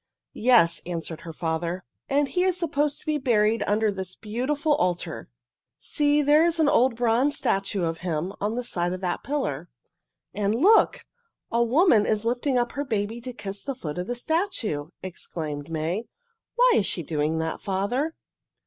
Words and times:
"Yes," 0.33 0.81
answered 0.87 1.21
her 1.21 1.31
father. 1.31 1.83
"And 2.09 2.27
he 2.27 2.41
is 2.41 2.57
supposed 2.57 2.99
to 3.01 3.05
be 3.05 3.19
buried 3.19 3.61
under 3.67 3.91
this 3.91 4.15
beautiful 4.15 4.73
altar. 4.77 5.29
See, 5.77 6.23
there 6.23 6.43
is 6.43 6.59
an 6.59 6.67
old 6.67 6.95
bronze 6.95 7.37
statue 7.37 7.83
of 7.83 7.99
him 7.99 8.33
on 8.41 8.55
the 8.55 8.63
side 8.63 8.93
of 8.93 9.01
that 9.01 9.21
pillar." 9.23 9.69
"And 10.33 10.55
look! 10.55 11.05
A 11.51 11.61
woman 11.63 12.07
is 12.07 12.25
lifting 12.25 12.57
up 12.57 12.71
her 12.71 12.83
baby 12.83 13.21
to 13.21 13.31
kiss 13.31 13.61
the 13.61 13.75
foot 13.75 13.99
of 13.99 14.07
the 14.07 14.15
statue!" 14.15 14.89
exclaimed 15.03 15.69
May. 15.69 16.05
"Why 16.55 16.71
is 16.77 16.87
she 16.87 17.03
doing 17.03 17.37
that, 17.37 17.61
father?" 17.61 18.15